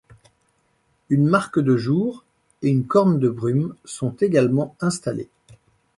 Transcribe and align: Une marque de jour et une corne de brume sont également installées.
Une 1.09 1.27
marque 1.27 1.59
de 1.59 1.77
jour 1.77 2.23
et 2.63 2.69
une 2.69 2.87
corne 2.87 3.19
de 3.19 3.29
brume 3.29 3.75
sont 3.85 4.09
également 4.19 4.75
installées. 4.81 5.29